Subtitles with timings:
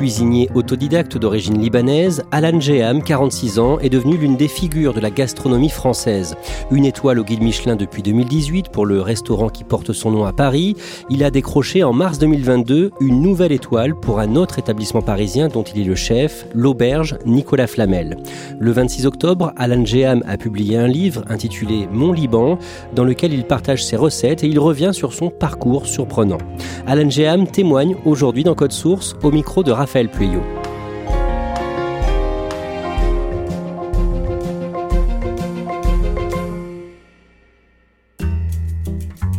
[0.00, 5.10] Cuisinier autodidacte d'origine libanaise, Alan Jeham, 46 ans, est devenu l'une des figures de la
[5.10, 6.36] gastronomie française.
[6.70, 10.32] Une étoile au guide Michelin depuis 2018 pour le restaurant qui porte son nom à
[10.32, 10.74] Paris,
[11.10, 15.64] il a décroché en mars 2022 une nouvelle étoile pour un autre établissement parisien dont
[15.64, 18.16] il est le chef, l'auberge Nicolas Flamel.
[18.58, 22.58] Le 26 octobre, Alan Jeham a publié un livre intitulé Mon Liban,
[22.94, 26.38] dans lequel il partage ses recettes et il revient sur son parcours surprenant.
[26.86, 30.08] Alan Jeham témoigne aujourd'hui dans Code Source au micro de Raphaël Raphaël.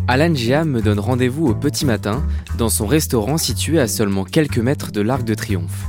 [0.10, 2.26] Alan Gia me donne rendez-vous au petit matin
[2.58, 5.86] dans son restaurant situé à seulement quelques mètres de l'Arc de Triomphe.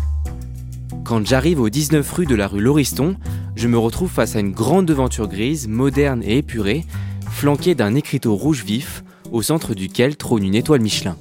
[1.05, 3.17] Quand j'arrive au 19 rue de la rue Lauriston,
[3.57, 6.85] je me retrouve face à une grande devanture grise, moderne et épurée,
[7.29, 9.03] flanquée d'un écriteau rouge vif,
[9.33, 11.17] au centre duquel trône une étoile Michelin.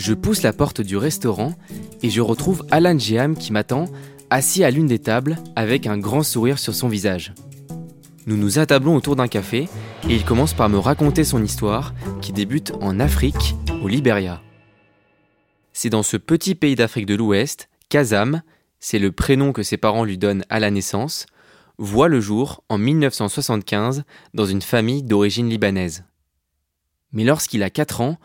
[0.00, 1.52] Je pousse la porte du restaurant
[2.02, 3.84] et je retrouve Alan Jeham qui m'attend,
[4.30, 7.34] assis à l'une des tables, avec un grand sourire sur son visage.
[8.24, 9.68] Nous nous attablons autour d'un café
[10.08, 14.40] et il commence par me raconter son histoire qui débute en Afrique, au Liberia.
[15.74, 18.40] C'est dans ce petit pays d'Afrique de l'Ouest qu'Azam,
[18.78, 21.26] c'est le prénom que ses parents lui donnent à la naissance,
[21.76, 26.04] voit le jour en 1975 dans une famille d'origine libanaise.
[27.12, 28.16] Mais lorsqu'il a 4 ans,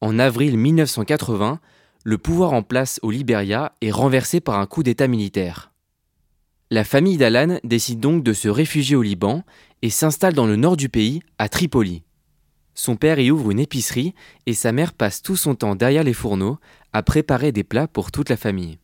[0.00, 1.60] en avril 1980,
[2.04, 5.70] le pouvoir en place au Liberia est renversé par un coup d'État militaire.
[6.70, 9.42] La famille d'Alan décide donc de se réfugier au Liban
[9.82, 12.04] et s'installe dans le nord du pays, à Tripoli.
[12.74, 14.14] Son père y ouvre une épicerie
[14.46, 16.58] et sa mère passe tout son temps derrière les fourneaux
[16.92, 18.78] à préparer des plats pour toute la famille.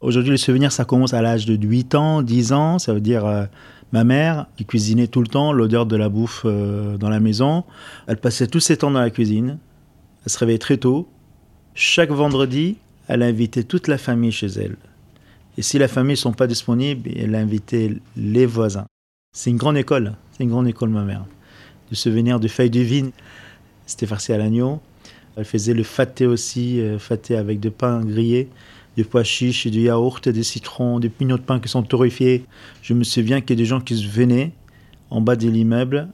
[0.00, 2.78] Aujourd'hui, les souvenirs, ça commence à l'âge de 8 ans, 10 ans.
[2.78, 3.44] Ça veut dire euh,
[3.92, 7.64] ma mère qui cuisinait tout le temps, l'odeur de la bouffe euh, dans la maison.
[8.06, 9.58] Elle passait tous ses temps dans la cuisine.
[10.24, 11.08] Elle se réveillait très tôt.
[11.74, 12.76] Chaque vendredi,
[13.08, 14.76] elle invitait toute la famille chez elle.
[15.56, 18.86] Et si la famille ne sont pas disponibles, elle invitait les voisins.
[19.34, 20.14] C'est une grande école.
[20.32, 21.24] C'est une grande école, ma mère.
[21.90, 23.10] De souvenir de feuilles de vigne,
[23.86, 24.80] c'était farci à l'agneau.
[25.36, 28.48] Elle faisait le faté aussi, euh, faté avec du pain grillé,
[28.96, 32.44] du pois chiches, du yaourt, des citrons, des pignons de pain qui sont torréfiés.
[32.82, 34.52] Je me souviens qu'il y a des gens qui venaient
[35.08, 36.08] en bas de l'immeuble,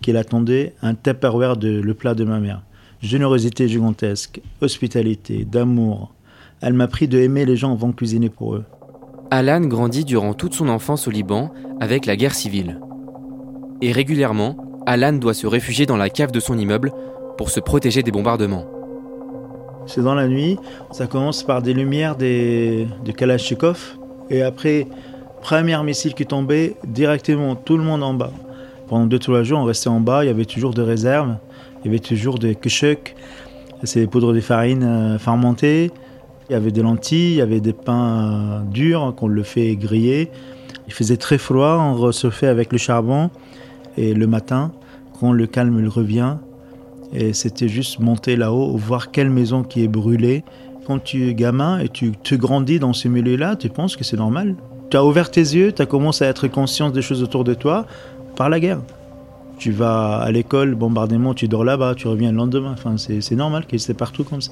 [0.00, 2.62] qui attendaient un tupperware de le plat de ma mère
[3.02, 6.12] générosité gigantesque, hospitalité, d'amour.
[6.60, 8.64] Elle m'a pris de aimer les gens avant cuisiner pour eux.
[9.30, 12.78] Alan grandit durant toute son enfance au Liban avec la guerre civile.
[13.80, 16.92] Et régulièrement, Alan doit se réfugier dans la cave de son immeuble
[17.36, 18.66] pour se protéger des bombardements.
[19.86, 20.58] C'est dans la nuit,
[20.92, 23.96] ça commence par des lumières des, de Kalachnikov,
[24.30, 24.86] et après,
[25.40, 28.30] premier missile qui tombait, directement tout le monde en bas.
[28.86, 31.34] Pendant deux trois jours, on restait en bas, il y avait toujours des réserves.
[31.82, 33.14] Il y avait toujours des kushuk,
[33.84, 35.90] c'est des poudres de farine euh, fermentées.
[36.48, 39.74] Il y avait des lentilles, il y avait des pains euh, durs qu'on le fait
[39.76, 40.30] griller.
[40.86, 43.30] Il faisait très froid, on recevait avec le charbon.
[43.96, 44.72] Et le matin,
[45.18, 46.36] quand le calme revient,
[47.12, 50.44] et c'était juste monter là-haut, voir quelle maison qui est brûlée.
[50.86, 54.16] Quand tu es gamin et tu, tu grandis dans ce milieu-là, tu penses que c'est
[54.16, 54.56] normal.
[54.90, 57.54] Tu as ouvert tes yeux, tu as commencé à être conscient des choses autour de
[57.54, 57.86] toi
[58.36, 58.80] par la guerre.
[59.62, 62.72] Tu vas à l'école, bombardement, tu dors là-bas, tu reviens le lendemain.
[62.72, 64.50] Enfin, c'est normal qu'il c'est partout comme ça.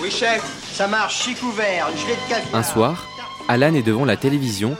[0.00, 0.42] Oui, chef,
[0.72, 3.06] ça marche, chic ouvert, de Un soir,
[3.48, 4.78] Alan est devant la télévision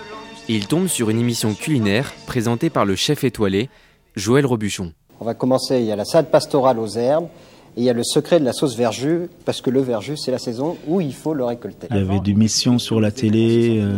[0.48, 3.68] et il tombe sur une émission culinaire présentée par le chef étoilé,
[4.16, 4.94] Joël Robuchon.
[5.20, 7.28] On va commencer, il y a la salade pastorale aux herbes,
[7.76, 10.32] Et il y a le secret de la sauce verjus, parce que le verjus, c'est
[10.32, 11.86] la saison où il faut le récolter.
[11.90, 13.96] Il y avait des missions sur la télé, euh,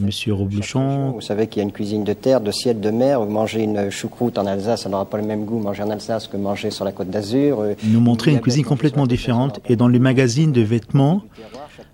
[0.00, 1.12] Monsieur Robluchon.
[1.12, 3.20] Vous savez qu'il y a une cuisine de terre, de ciel, de mer.
[3.20, 6.26] Vous mangez une choucroute en Alsace, ça n'aura pas le même goût manger en Alsace
[6.26, 7.60] que manger sur la côte d'Azur.
[7.60, 9.60] Euh, Il nous montrait une cuisine complètement différente.
[9.68, 11.22] Et dans les magazines de vêtements,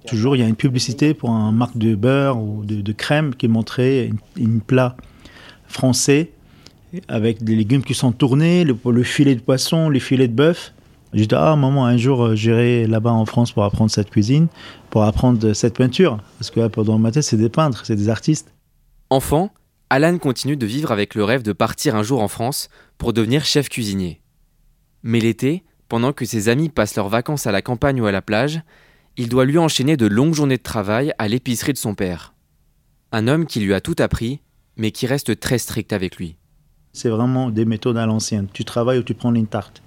[0.07, 3.35] toujours il y a une publicité pour un marque de beurre ou de, de crème
[3.35, 4.97] qui montrait une, une plat
[5.67, 6.31] français
[7.07, 10.73] avec des légumes qui sont tournés, le, le filet de poisson, les filets de bœuf.
[11.15, 14.49] J'ai dit, ah maman, un jour euh, j'irai là-bas en France pour apprendre cette cuisine,
[14.91, 16.19] pour apprendre cette peinture.
[16.39, 18.53] Parce que là, pendant ma tête, c'est des peintres, c'est des artistes.
[19.09, 19.51] Enfant,
[19.91, 22.69] Alan continue de vivre avec le rêve de partir un jour en France
[22.99, 24.21] pour devenir chef cuisinier.
[25.03, 28.21] Mais l'été, pendant que ses amis passent leurs vacances à la campagne ou à la
[28.21, 28.61] plage,
[29.17, 32.35] il doit lui enchaîner de longues journées de travail à l'épicerie de son père.
[33.11, 34.41] Un homme qui lui a tout appris,
[34.77, 36.37] mais qui reste très strict avec lui.
[36.93, 38.49] C'est vraiment des méthodes à l'ancienne.
[38.53, 39.83] Tu travailles ou tu prends une tarte.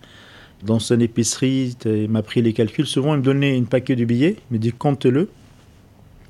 [0.63, 2.85] Dans son épicerie, il m'a pris les calculs.
[2.85, 5.29] Souvent, il me donnait une paquet de billets, il me dit compte-le.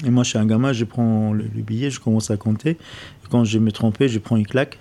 [0.06, 2.78] Et moi, je suis un gamin, je prends le, le billet, je commence à compter.
[3.30, 4.80] Quand je me trompais, je prends une claque.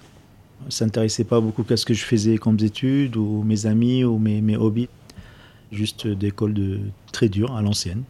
[0.69, 4.19] Ça s'intéressait pas beaucoup à ce que je faisais comme études, ou mes amis, ou
[4.19, 4.89] mes, mes hobbies.
[5.73, 6.81] Juste d'école de
[7.13, 8.03] très dure, à l'ancienne.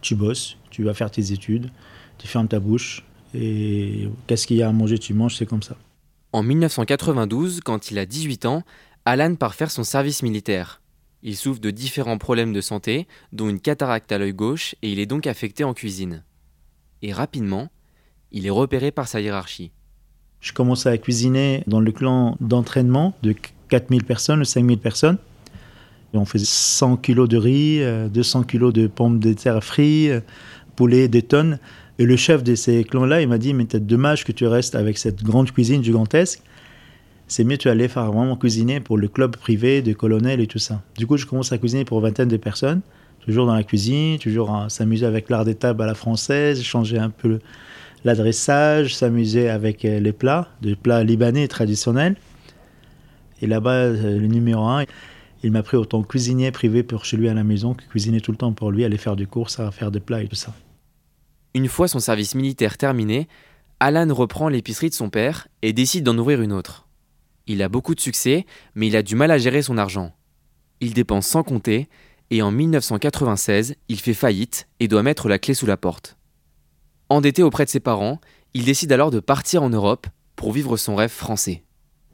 [0.00, 1.70] Tu bosses, tu vas faire tes études,
[2.18, 3.04] tu fermes ta bouche,
[3.34, 5.76] et qu'est-ce qu'il y a à manger, tu manges, c'est comme ça.
[6.32, 8.62] En 1992, quand il a 18 ans,
[9.04, 10.80] Alan part faire son service militaire.
[11.22, 14.98] Il souffre de différents problèmes de santé, dont une cataracte à l'œil gauche, et il
[15.00, 16.24] est donc affecté en cuisine.
[17.02, 17.68] Et rapidement,
[18.30, 19.72] il est repéré par sa hiérarchie.
[20.40, 23.34] Je commençais à cuisiner dans le clan d'entraînement de
[23.68, 25.18] 4000 personnes ou 5000 personnes.
[26.14, 30.20] On faisait 100 kilos de riz, euh, 200 kilos de pommes de terre frites, euh,
[30.74, 31.58] poulet, des tonnes.
[31.98, 34.74] Et le chef de ces clans-là, il m'a dit, mais c'est dommage que tu restes
[34.74, 36.40] avec cette grande cuisine gigantesque.
[37.28, 40.58] C'est mieux tu allais faire vraiment cuisiner pour le club privé de colonels et tout
[40.58, 40.82] ça.
[40.96, 42.80] Du coup, je commence à cuisiner pour vingtaine de personnes,
[43.20, 46.98] toujours dans la cuisine, toujours à s'amuser avec l'art des tables à la française, changer
[46.98, 47.38] un peu
[48.04, 52.16] l'adressage, s'amuser avec euh, les plats, des plats libanais traditionnels.
[53.42, 54.84] Et là-bas, euh, le numéro un,
[55.42, 58.30] il m'a pris autant cuisinier privé pour chez lui à la maison que cuisiner tout
[58.30, 60.54] le temps pour lui, aller faire du courses, à faire des plats et tout ça.
[61.54, 63.28] Une fois son service militaire terminé,
[63.80, 66.87] Alan reprend l'épicerie de son père et décide d'en ouvrir une autre.
[67.48, 70.14] Il a beaucoup de succès, mais il a du mal à gérer son argent.
[70.80, 71.88] Il dépense sans compter,
[72.30, 76.18] et en 1996, il fait faillite et doit mettre la clé sous la porte.
[77.08, 78.20] Endetté auprès de ses parents,
[78.52, 80.06] il décide alors de partir en Europe
[80.36, 81.64] pour vivre son rêve français.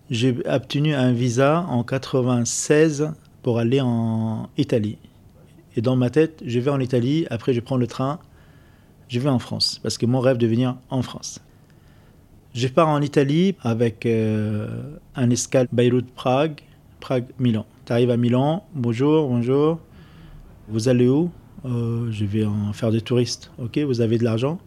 [0.08, 4.98] J'ai obtenu un visa en 96 pour aller en Italie.
[5.76, 8.20] Et dans ma tête, je vais en Italie, après je prends le train,
[9.08, 11.40] je vais en France, parce que mon rêve de venir en France.
[12.54, 14.68] Je pars en Italie avec euh,
[15.16, 16.60] un escale Beyrouth-Prague,
[17.00, 17.66] Prague-Milan.
[17.84, 19.80] Tu arrives à Milan, bonjour, bonjour.
[20.68, 21.30] Vous allez où?
[21.64, 23.50] Euh, Je vais en faire des touristes.
[23.58, 24.58] Ok, vous avez de l'argent?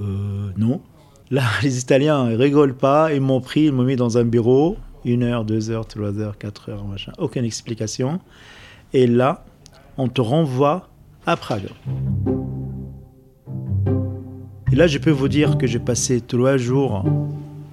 [0.00, 0.80] Euh, Non.
[1.30, 3.14] Là, les Italiens ils rigolent pas.
[3.14, 4.76] Ils m'ont pris, ils m'ont mis dans un bureau.
[5.04, 7.12] Une heure, deux heures, trois heures, quatre heures, machin.
[7.16, 8.20] Aucune explication.
[8.92, 9.44] Et là,
[9.96, 10.88] on te renvoie
[11.26, 11.68] à Prague.
[14.72, 17.04] Et là, je peux vous dire que j'ai passé trois jours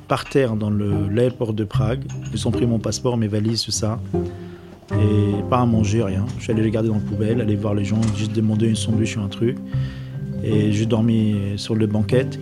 [0.10, 2.02] par terre dans l'aéroport de Prague.
[2.34, 4.02] Ils ont pris mon passeport, mes valises, tout ça.
[4.92, 6.26] Et pas à manger, rien.
[6.38, 8.76] Je suis allé les garder dans la poubelle, aller voir les gens, juste demander une
[8.76, 9.56] sandwich ou un truc.
[10.44, 12.38] Et j'ai dormi sur le banquette.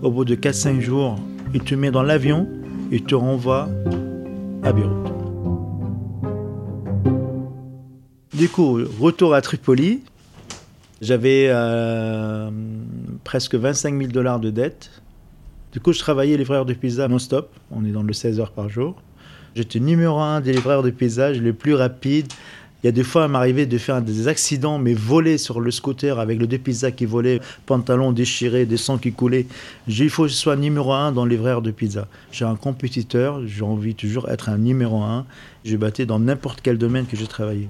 [0.00, 1.18] Au bout de 4-5 jours,
[1.52, 2.48] il te met dans l'avion
[2.90, 3.68] et te renvoie
[4.62, 5.12] à Beyrouth.
[8.32, 10.00] Du coup, retour à Tripoli.
[11.02, 12.48] J'avais euh,
[13.24, 14.90] presque 25 000 dollars de dettes.
[15.72, 17.50] Du coup, je travaillais livreur de pizza non-stop.
[17.70, 18.96] On est dans le 16 heures par jour.
[19.54, 22.26] J'étais numéro un des livreurs de pizza, le plus rapide.
[22.82, 25.70] Il y a des fois, il m'arrivait de faire des accidents, mais voler sur le
[25.70, 29.46] scooter avec le deux pizzas qui volaient, pantalon déchiré, des sangs qui coulaient.
[29.86, 32.08] J'ai- Il faut que je sois numéro un dans les livreurs de pizza.
[32.32, 35.26] J'ai un compétiteur, j'ai envie toujours d'être un numéro un.
[35.64, 37.68] Je battais dans n'importe quel domaine que j'ai travaillé.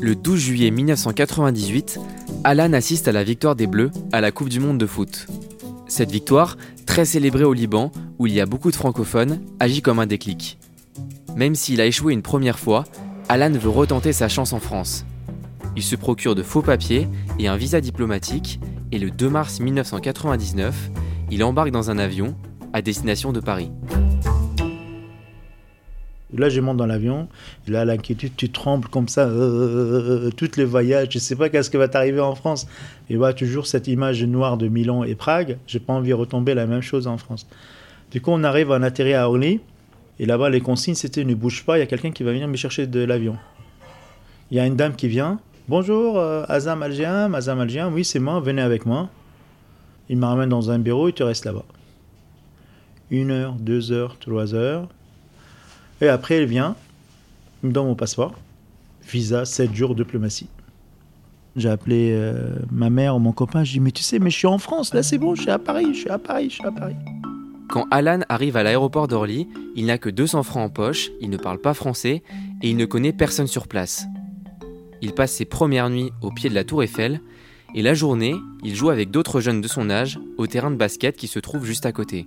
[0.00, 1.98] Le 12 juillet 1998,
[2.44, 5.26] Alan assiste à la victoire des Bleus à la Coupe du Monde de foot.
[5.88, 9.98] Cette victoire, très célébrée au Liban, où il y a beaucoup de francophones, agit comme
[9.98, 10.58] un déclic.
[11.36, 12.84] Même s'il a échoué une première fois,
[13.28, 15.04] Alan veut retenter sa chance en France.
[15.76, 18.60] Il se procure de faux papiers et un visa diplomatique,
[18.92, 20.90] et le 2 mars 1999,
[21.30, 22.36] il embarque dans un avion
[22.72, 23.70] à destination de Paris.
[26.36, 27.28] Là, je monte dans l'avion.
[27.66, 31.08] Là, l'inquiétude, tu trembles comme ça, euh, tous les voyages.
[31.10, 32.66] Je sais pas qu'est-ce qui va t'arriver en France.
[33.08, 35.58] Et voilà, toujours cette image noire de Milan et Prague.
[35.66, 37.46] J'ai pas envie de retomber la même chose en France.
[38.10, 39.60] Du coup, on arrive, on atterrit à Orly.
[40.18, 42.48] Et là-bas, les consignes, c'était ne bouge pas, il y a quelqu'un qui va venir
[42.48, 43.36] me chercher de l'avion.
[44.50, 45.40] Il y a une dame qui vient.
[45.68, 49.10] Bonjour, euh, Azam Algéen, Azam Algéen, oui c'est moi, venez avec moi.
[50.08, 51.66] Il me ramène dans un bureau et tu restes là-bas.
[53.10, 54.88] Une heure, deux heures, trois heures.
[56.00, 56.76] Et après, elle vient,
[57.62, 58.34] donne mon passeport,
[59.10, 60.48] visa, sept jours, diplomatie.
[61.56, 64.36] J'ai appelé euh, ma mère ou mon copain, je dis mais tu sais, mais je
[64.36, 66.54] suis en France, là c'est bon, je suis à Paris, je suis à Paris, je
[66.54, 66.94] suis à Paris.
[67.68, 71.36] Quand Alan arrive à l'aéroport d'Orly, il n'a que 200 francs en poche, il ne
[71.36, 72.22] parle pas français
[72.62, 74.06] et il ne connaît personne sur place.
[75.02, 77.20] Il passe ses premières nuits au pied de la tour Eiffel
[77.74, 81.16] et la journée, il joue avec d'autres jeunes de son âge au terrain de basket
[81.16, 82.26] qui se trouve juste à côté.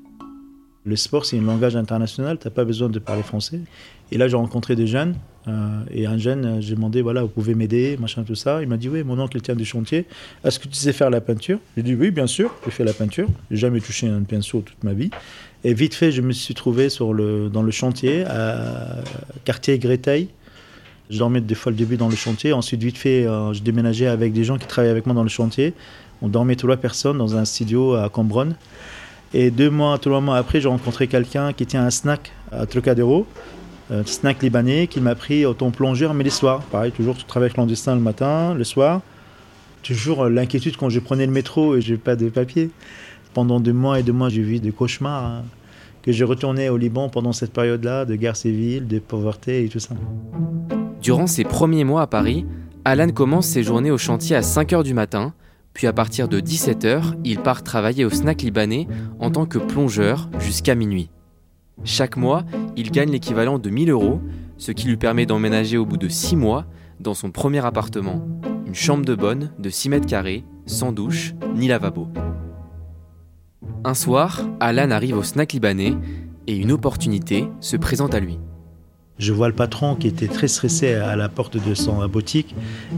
[0.83, 3.59] Le sport, c'est un langage international, tu n'as pas besoin de parler français.
[4.11, 5.15] Et là, j'ai rencontré des jeunes,
[5.47, 8.61] euh, et un jeune, euh, j'ai demandé, voilà, vous pouvez m'aider, machin, tout ça.
[8.61, 10.05] Il m'a dit, oui, mon oncle tient du chantier.
[10.43, 11.59] Est-ce que tu sais faire la peinture?
[11.77, 13.27] J'ai dit, oui, bien sûr, j'ai fait la peinture.
[13.51, 15.11] J'ai jamais touché un pinceau toute ma vie.
[15.63, 18.97] Et vite fait, je me suis trouvé dans le chantier, à
[19.45, 20.29] quartier Gréteil.
[21.11, 22.53] Je dormais des fois le début dans le chantier.
[22.53, 25.29] Ensuite, vite fait, euh, je déménageais avec des gens qui travaillaient avec moi dans le
[25.29, 25.73] chantier.
[26.21, 28.55] On dormait trois personnes dans un studio à Cambronne.
[29.33, 33.25] Et deux mois, trois mois après, j'ai rencontré quelqu'un qui tient un snack à Trocadéro,
[33.89, 36.61] un snack libanais, qui m'a pris autant plongeur, mais les soirs.
[36.63, 39.01] Pareil, toujours travail clandestin le matin, le soir.
[39.83, 42.69] Toujours l'inquiétude quand je prenais le métro et je n'ai pas de papier.
[43.33, 45.25] Pendant deux mois et deux mois, j'ai vu des cauchemars.
[45.25, 45.43] Hein,
[46.01, 49.79] que j'ai retourné au Liban pendant cette période-là, de guerre civile, de pauvreté et tout
[49.79, 49.95] ça.
[51.01, 52.45] Durant ses premiers mois à Paris,
[52.85, 55.33] Alan commence ses journées au chantier à 5 h du matin
[55.73, 58.87] puis à partir de 17h, il part travailler au snack libanais
[59.19, 61.09] en tant que plongeur jusqu'à minuit.
[61.83, 62.43] Chaque mois,
[62.75, 64.21] il gagne l'équivalent de 1000 euros,
[64.57, 66.65] ce qui lui permet d'emménager au bout de 6 mois
[66.99, 68.27] dans son premier appartement,
[68.67, 72.07] une chambre de bonne de 6 mètres carrés, sans douche ni lavabo.
[73.83, 75.95] Un soir, Alan arrive au snack libanais
[76.45, 78.37] et une opportunité se présente à lui.
[79.21, 82.55] Je vois le patron qui était très stressé à la porte de son boutique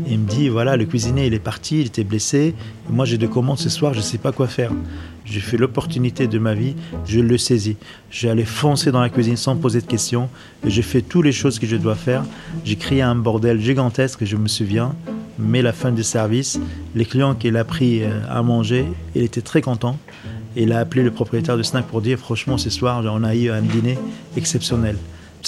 [0.07, 2.55] et il me dit voilà, le cuisinier il est parti, il était blessé.
[2.89, 4.71] moi j'ai deux commandes ce soir, je ne sais pas quoi faire.
[5.25, 6.75] J'ai fait l'opportunité de ma vie,
[7.05, 7.75] je le saisis.
[8.23, 10.29] Allé foncer dans la cuisine sans poser de questions
[10.65, 12.23] et j'ai fait toutes les choses que je dois faire.
[12.63, 14.95] J'ai créé un bordel gigantesque, je me souviens.
[15.37, 16.57] Mais la fin du service,
[16.95, 19.97] les clients qu'il a pris euh, à manger, il était très content.
[20.55, 23.49] Il a appelé le propriétaire de snack pour dire franchement ce soir on a eu
[23.49, 23.97] un dîner
[24.37, 24.95] exceptionnel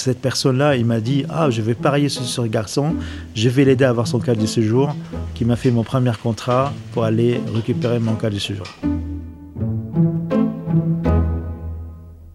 [0.00, 2.94] cette personne-là, il m'a dit Ah, je vais parier sur ce garçon,
[3.34, 4.94] je vais l'aider à avoir son cadre de séjour,
[5.34, 8.66] qui m'a fait mon premier contrat pour aller récupérer mon cadre de séjour.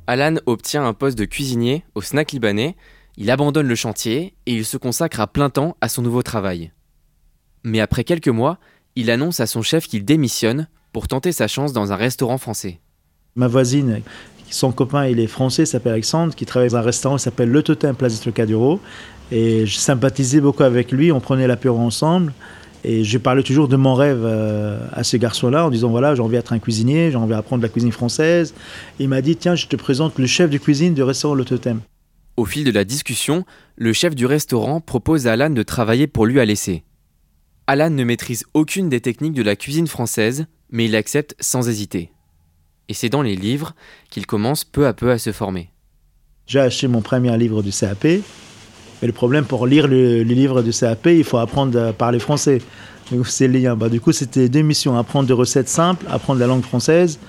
[0.08, 2.76] Alan obtient un poste de cuisinier au snack libanais,
[3.18, 6.72] il abandonne le chantier et il se consacre à plein temps à son nouveau travail.
[7.64, 8.58] Mais après quelques mois,
[8.96, 12.82] il annonce à son chef qu'il démissionne pour tenter sa chance dans un restaurant français.
[13.36, 14.02] Ma voisine
[14.54, 17.64] son copain, il est français, s'appelle Alexandre, qui travaille dans un restaurant qui s'appelle Le
[17.64, 18.80] Totem, Place du Trocadéro.
[19.32, 22.34] Et je sympathisais beaucoup avec lui, on prenait l'apéro ensemble.
[22.84, 26.22] Et je parlais toujours de mon rêve euh, à ce garçon-là en disant voilà, j'ai
[26.22, 28.56] envie d'être un cuisinier, j'ai envie d'apprendre la cuisine française.
[29.00, 31.82] il m'a dit tiens, je te présente le chef de cuisine du restaurant Le Totem.
[32.38, 36.26] Au fil de la discussion, le chef du restaurant propose à Alan de travailler pour
[36.26, 36.84] lui à l'essai.
[37.68, 42.10] Alan ne maîtrise aucune des techniques de la cuisine française, mais il accepte sans hésiter
[42.90, 43.74] et c'est dans les livres
[44.10, 45.70] qu'il commence peu à peu à se former.
[46.48, 50.72] J'ai acheté mon premier livre du CAP, mais le problème pour lire le, livre du
[50.72, 52.62] CAP, il faut apprendre à parler français.
[53.26, 53.76] C'est lien.
[53.76, 57.20] Bah, du coup, c'était deux missions apprendre des recettes simples, apprendre la langue française.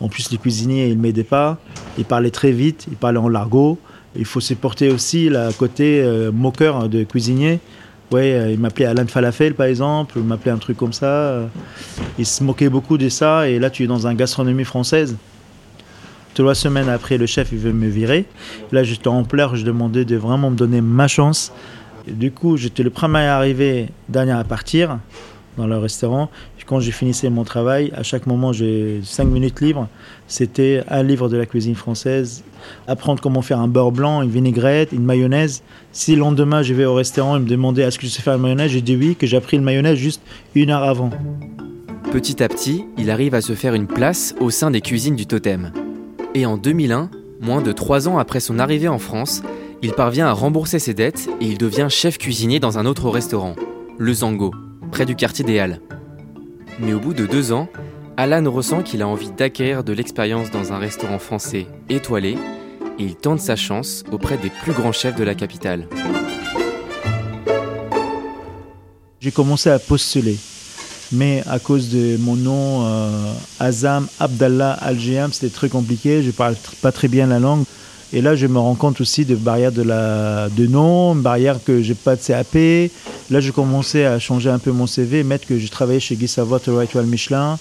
[0.00, 1.58] En plus, les cuisiniers, ils ne m'aidaient pas.
[1.98, 3.78] Ils parlaient très vite, ils parlaient en largot.
[4.14, 7.60] Il faut supporter aussi le côté euh, moqueur de cuisinier.
[8.12, 11.06] Ouais, euh, il m'appelait Alan Falafel par exemple, il m'appelait un truc comme ça.
[11.06, 11.46] Euh.
[12.18, 15.16] Il se moquait beaucoup de ça et là tu es dans une gastronomie française.
[16.34, 18.26] Trois semaines après, le chef il veut me virer.
[18.70, 21.52] Là j'étais en pleurs, je demandais de vraiment me donner ma chance.
[22.06, 24.98] du coup j'étais le premier à arriver, dernier à partir
[25.56, 26.30] dans le restaurant.
[26.66, 29.88] Quand j'ai finissé mon travail, à chaque moment, j'ai cinq minutes libres.
[30.26, 32.42] C'était un livre de la cuisine française,
[32.88, 35.62] apprendre comment faire un beurre blanc, une vinaigrette, une mayonnaise.
[35.92, 38.34] Si le lendemain, je vais au restaurant et me demandait est-ce que je sais faire
[38.34, 40.20] une mayonnaise, j'ai dit oui, que j'ai appris le mayonnaise juste
[40.56, 41.10] une heure avant.
[42.10, 45.26] Petit à petit, il arrive à se faire une place au sein des cuisines du
[45.26, 45.70] totem.
[46.34, 49.42] Et en 2001, moins de trois ans après son arrivée en France,
[49.82, 53.54] il parvient à rembourser ses dettes et il devient chef cuisinier dans un autre restaurant,
[53.98, 54.52] le Zango
[54.90, 55.80] près du quartier des Halles.
[56.78, 57.68] Mais au bout de deux ans,
[58.18, 62.36] Alan ressent qu'il a envie d'acquérir de l'expérience dans un restaurant français étoilé
[62.98, 65.88] et il tente sa chance auprès des plus grands chefs de la capitale.
[69.20, 70.36] J'ai commencé à postuler,
[71.12, 76.32] mais à cause de mon nom, euh, Azam Abdallah Algéam, c'était très compliqué, je ne
[76.32, 77.64] parle pas très bien la langue.
[78.12, 81.82] Et là, je me rends compte aussi de barrières de, la, de nom, barrière que
[81.82, 82.90] j'ai pas de CAP,
[83.28, 86.28] Là, j'ai commencé à changer un peu mon CV, mettre que j'ai travaillé chez Guy
[86.28, 87.58] Savoie, étoile Michelin,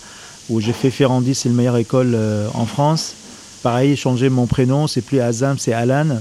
[0.49, 3.15] où j'ai fait Ferrandi, c'est la meilleure école euh, en France.
[3.63, 6.19] Pareil, changer mon prénom, c'est plus Azam, c'est Alan.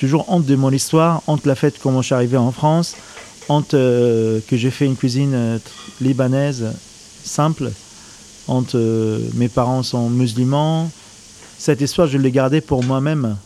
[0.00, 2.96] Toujours honte de mon histoire, honte la fête comment je suis arrivé en France,
[3.48, 5.58] honte euh, que j'ai fait une cuisine euh,
[6.00, 6.72] libanaise
[7.22, 7.70] simple,
[8.48, 8.74] honte
[9.34, 10.90] mes parents sont musulmans.
[11.56, 13.36] Cette histoire, je l'ai gardée pour moi-même.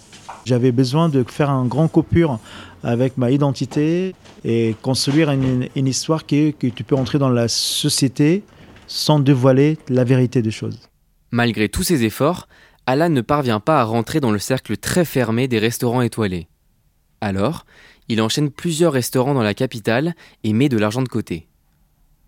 [0.47, 2.39] J'avais besoin de faire un grand coupure
[2.85, 8.45] avec ma identité et construire une, histoire qui, que tu peux entrer dans la société
[8.87, 10.79] sans dévoiler la vérité des choses.
[11.33, 12.47] Malgré tous ces efforts,
[12.87, 16.47] Alan ne parvient pas à rentrer dans le cercle très fermé des restaurants étoilés.
[17.21, 17.67] Alors,
[18.07, 21.49] il enchaîne plusieurs restaurants dans la capitale et met de l'argent de côté.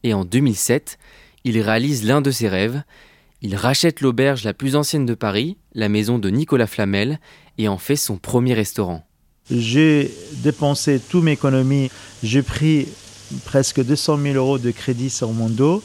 [0.03, 0.99] Et en 2007,
[1.45, 2.83] il réalise l'un de ses rêves.
[3.43, 7.21] Il rachète l'auberge la plus ancienne de Paris, la maison de Nicolas Flamel,
[7.59, 9.05] et en fait son premier restaurant.
[9.51, 10.11] J'ai
[10.43, 11.91] dépensé toute mes économies.
[12.23, 12.89] J'ai pris
[13.45, 15.83] presque 200 000 euros de crédit sur mon dos.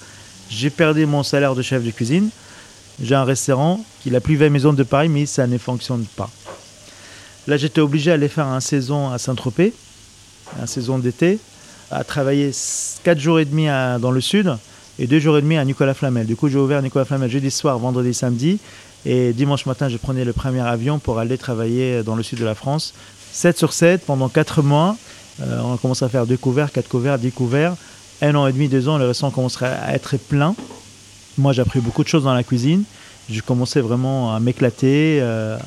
[0.49, 2.29] J'ai perdu mon salaire de chef de cuisine.
[3.01, 6.05] J'ai un restaurant qui est la plus vieille maison de Paris, mais ça ne fonctionne
[6.15, 6.29] pas.
[7.47, 9.73] Là, j'étais obligé d'aller faire un saison à Saint-Tropez,
[10.61, 11.39] un saison d'été,
[11.89, 12.51] à travailler
[13.03, 13.65] 4 jours et demi
[13.99, 14.55] dans le sud
[14.99, 16.27] et 2 jours et demi à Nicolas Flamel.
[16.27, 18.59] Du coup, j'ai ouvert Nicolas Flamel jeudi soir, vendredi, samedi.
[19.05, 22.45] Et dimanche matin, je prenais le premier avion pour aller travailler dans le sud de
[22.45, 22.93] la France
[23.33, 24.95] 7 sur 7 pendant 4 mois.
[25.41, 27.75] Euh, on commence à faire 2 couverts, 4 couverts, 10 couverts.
[28.21, 30.55] Un an et demi, 2 ans, le restaurant commencerait à être plein.
[31.37, 32.83] Moi, j'ai appris beaucoup de choses dans la cuisine.
[33.29, 35.57] Je commençais vraiment à m'éclater, euh,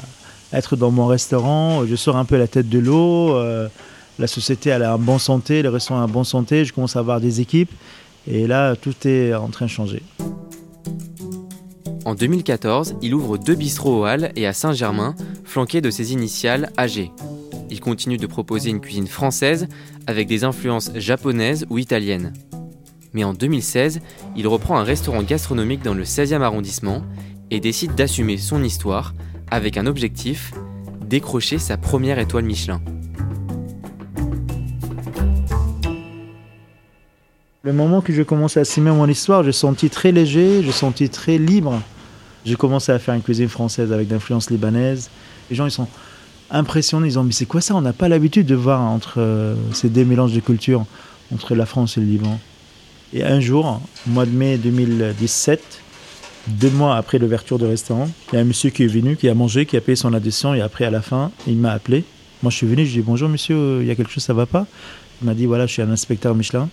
[0.52, 1.84] être dans mon restaurant.
[1.86, 3.34] Je sors un peu la tête de l'eau.
[3.34, 3.68] Euh,
[4.18, 6.64] la société elle est en bonne santé, le restaurant est en bonne santé.
[6.64, 7.72] Je commence à avoir des équipes.
[8.28, 10.02] Et là, tout est en train de changer.
[12.06, 16.70] En 2014, il ouvre deux bistrots au Halles et à Saint-Germain, flanqués de ses initiales
[16.76, 17.10] AG.
[17.68, 19.66] Il continue de proposer une cuisine française
[20.06, 22.32] avec des influences japonaises ou italiennes.
[23.12, 24.00] Mais en 2016,
[24.36, 27.02] il reprend un restaurant gastronomique dans le 16e arrondissement
[27.50, 29.12] et décide d'assumer son histoire
[29.50, 30.52] avec un objectif,
[31.04, 32.80] décrocher sa première étoile Michelin.
[37.62, 41.10] Le moment que je commence à assumer mon histoire, je senti très léger, je senti
[41.10, 41.82] très libre.
[42.46, 45.10] J'ai commencé à faire une cuisine française avec d'influence libanaise.
[45.50, 45.88] Les gens, ils sont
[46.48, 47.08] impressionnés.
[47.08, 47.74] Ils disent, mais c'est quoi ça?
[47.74, 50.86] On n'a pas l'habitude de voir entre euh, ces deux mélanges de cultures
[51.34, 52.38] entre la France et le Liban.
[53.12, 55.80] Et un jour, au mois de mai 2017,
[56.46, 59.28] deux mois après l'ouverture du restaurant, il y a un monsieur qui est venu, qui
[59.28, 62.04] a mangé, qui a payé son addition et après, à la fin, il m'a appelé.
[62.44, 64.22] Moi, je suis venu, je lui ai dit bonjour monsieur, il y a quelque chose,
[64.22, 64.66] ça va pas
[65.20, 66.68] Il m'a dit voilà, je suis un inspecteur Michelin.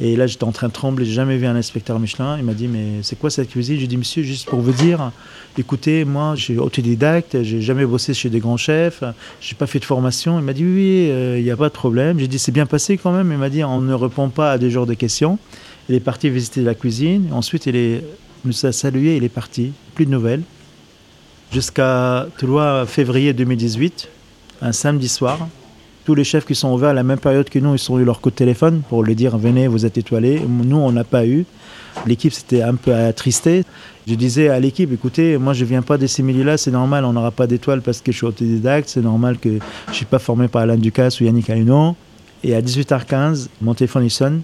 [0.00, 2.38] Et là, j'étais en train de trembler, j'ai jamais vu un inspecteur Michelin.
[2.38, 3.80] Il m'a dit, mais c'est quoi cette cuisine?
[3.80, 5.10] J'ai dit, monsieur, juste pour vous dire,
[5.56, 9.02] écoutez, moi, je suis autodidacte, j'ai jamais bossé chez des grands chefs,
[9.40, 10.38] j'ai pas fait de formation.
[10.38, 12.20] Il m'a dit, oui, euh, il n'y a pas de problème.
[12.20, 13.32] J'ai dit, c'est bien passé quand même.
[13.32, 15.38] Il m'a dit, on ne répond pas à des genres de questions.
[15.88, 17.30] Il est parti visiter la cuisine.
[17.32, 18.02] Ensuite, il
[18.44, 19.72] nous a salué, il est parti.
[19.96, 20.42] Plus de nouvelles.
[21.50, 24.08] Jusqu'à 3 février 2018,
[24.62, 25.48] un samedi soir,
[26.08, 28.04] tous les chefs qui sont ouverts à la même période que nous, ils ont eu
[28.04, 30.40] leur coup de téléphone pour leur dire venez, vous êtes étoilés.
[30.40, 31.44] Nous, on n'a pas eu.
[32.06, 33.62] L'équipe s'était un peu attristée.
[34.06, 37.12] Je disais à l'équipe, écoutez, moi je viens pas de ces milieux-là, c'est normal, on
[37.12, 40.18] n'aura pas d'étoiles parce que je suis autodidacte, c'est normal que je ne suis pas
[40.18, 41.94] formé par Alain Ducasse ou Yannick Aluno.
[42.42, 44.40] Et à 18h15, mon téléphone il sonne.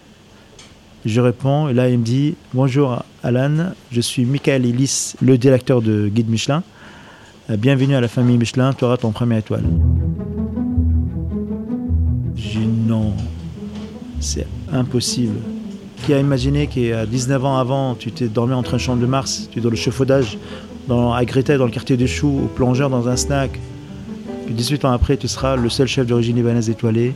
[1.07, 5.81] Je réponds et là il me dit Bonjour Alan, je suis Michael Ellis, le directeur
[5.81, 6.63] de Guide Michelin.
[7.49, 9.65] Bienvenue à la famille Michelin, tu auras ton premier étoile
[14.25, 15.37] c'est impossible.
[16.05, 19.49] Qui a imaginé qu'à 19 ans avant, tu t'es dormi entre un champ de Mars,
[19.51, 20.39] tu es dans le chauffaudage,
[20.89, 23.59] dans, à Greta, dans le quartier des Choux, au plongeur dans un snack.
[24.47, 27.15] Puis 18 ans après, tu seras le seul chef d'origine libanaise étoilé.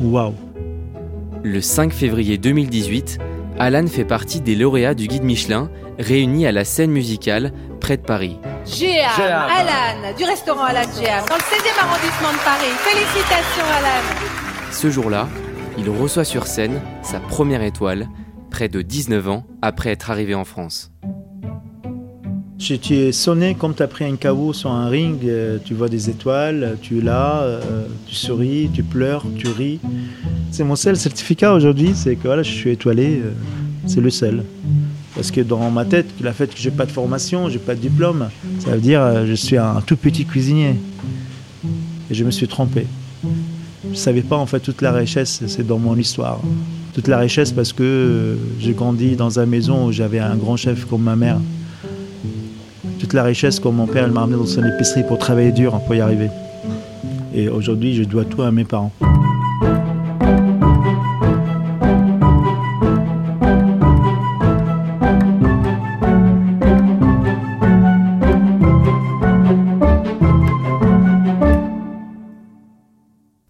[0.00, 0.34] Waouh!
[1.42, 3.18] Le 5 février 2018,
[3.58, 8.02] Alan fait partie des lauréats du guide Michelin réunis à la scène musicale près de
[8.02, 8.36] Paris.
[8.66, 12.72] Géam, Alan, du restaurant Alan Géam, dans le 16e arrondissement de Paris.
[12.80, 15.28] Félicitations Alan Ce jour-là,
[15.78, 18.08] il reçoit sur scène sa première étoile,
[18.50, 20.90] près de 19 ans après être arrivé en France.
[22.58, 25.88] Tu es sonné comme tu as pris un caveau sur un ring, euh, tu vois
[25.88, 29.78] des étoiles, tu es là, euh, tu souris, tu pleures, tu ris.
[30.50, 33.32] C'est mon seul certificat aujourd'hui, c'est que voilà, je suis étoilé, euh,
[33.86, 34.42] c'est le seul.
[35.14, 37.80] Parce que dans ma tête, le fait que j'ai pas de formation, j'ai pas de
[37.80, 40.76] diplôme, ça veut dire que je suis un tout petit cuisinier.
[42.10, 42.86] Et je me suis trompé.
[43.96, 46.38] Je ne savais pas en fait toute la richesse, c'est dans mon histoire.
[46.92, 50.84] Toute la richesse parce que j'ai grandi dans une maison où j'avais un grand chef
[50.84, 51.38] comme ma mère
[52.98, 55.94] toute la richesse comme mon père m'a amené dans son épicerie pour travailler dur pour
[55.94, 56.28] y arriver.
[57.34, 58.92] Et aujourd'hui, je dois tout à mes parents.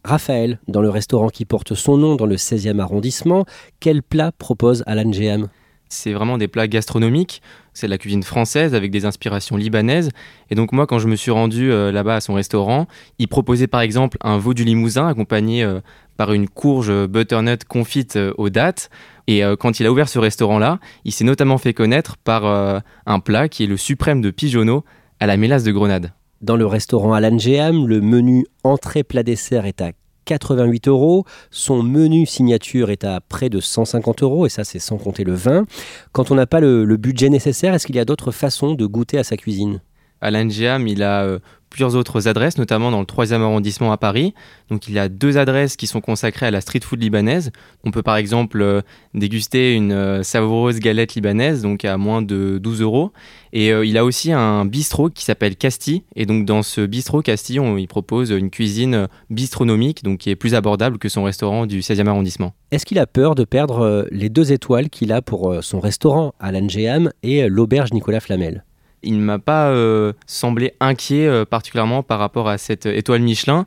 [0.06, 3.44] Raphaël, dans le restaurant qui porte son nom dans le 16e arrondissement,
[3.80, 5.48] quel plat propose Alan Jeham
[5.88, 7.42] c'est vraiment des plats gastronomiques.
[7.72, 10.10] C'est de la cuisine française avec des inspirations libanaises.
[10.50, 12.88] Et donc moi, quand je me suis rendu euh, là-bas à son restaurant,
[13.20, 15.80] il proposait par exemple un veau du Limousin accompagné euh,
[16.16, 18.90] par une courge butternut confite euh, aux dattes.
[19.28, 23.48] Et quand il a ouvert ce restaurant-là, il s'est notamment fait connaître par un plat
[23.48, 24.84] qui est le suprême de pigeonneau
[25.18, 26.12] à la mélasse de grenade.
[26.42, 29.92] Dans le restaurant Alan Jeham, le menu entrée plat dessert est à
[30.27, 31.25] 88 euros.
[31.51, 35.33] Son menu signature est à près de 150 euros, et ça c'est sans compter le
[35.33, 35.64] vin.
[36.12, 38.85] Quand on n'a pas le, le budget nécessaire, est-ce qu'il y a d'autres façons de
[38.85, 39.81] goûter à sa cuisine?
[40.20, 41.38] Alain Giam, il a euh,
[41.76, 44.32] plusieurs autres adresses, notamment dans le 3e arrondissement à Paris.
[44.70, 47.52] Donc il y a deux adresses qui sont consacrées à la street food libanaise.
[47.84, 48.80] On peut par exemple euh,
[49.12, 53.12] déguster une euh, savoureuse galette libanaise, donc à moins de 12 euros.
[53.52, 56.04] Et il a aussi un bistrot qui s'appelle Casti.
[56.14, 60.36] Et donc dans ce bistrot Casti, on, il propose une cuisine bistronomique, donc qui est
[60.36, 62.52] plus abordable que son restaurant du 16e arrondissement.
[62.70, 66.68] Est-ce qu'il a peur de perdre les deux étoiles qu'il a pour son restaurant Alain
[66.68, 68.65] Géham et l'auberge Nicolas Flamel?
[69.06, 73.64] Il ne m'a pas euh, semblé inquiet euh, particulièrement par rapport à cette étoile Michelin.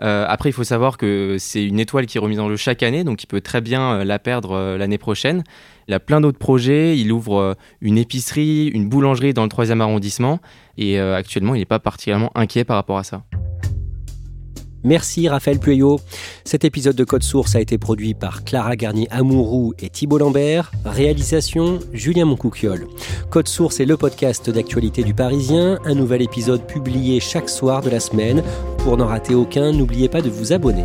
[0.00, 2.82] Euh, après, il faut savoir que c'est une étoile qui est remise en jeu chaque
[2.82, 5.42] année, donc il peut très bien la perdre l'année prochaine.
[5.88, 6.96] Il a plein d'autres projets.
[6.96, 10.38] Il ouvre une épicerie, une boulangerie dans le 3e arrondissement.
[10.76, 13.22] Et actuellement, il n'est pas particulièrement inquiet par rapport à ça.
[14.84, 16.00] Merci Raphaël Pueyo.
[16.44, 20.70] Cet épisode de Code Source a été produit par Clara Garnier-Amouroux et Thibault Lambert.
[20.84, 22.86] Réalisation Julien Moncouquiole.
[23.30, 25.78] Code Source est le podcast d'actualité du Parisien.
[25.84, 28.42] Un nouvel épisode publié chaque soir de la semaine.
[28.78, 30.84] Pour n'en rater aucun, n'oubliez pas de vous abonner.